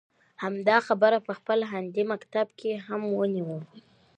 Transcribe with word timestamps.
همدا 0.43 0.77
خبره 0.87 1.17
په 1.27 1.31
خپل 1.39 1.59
هندي 1.71 2.03
مکتب 2.11 2.47
کې 2.59 2.71
هم 2.87 3.01
وينو. 3.17 3.57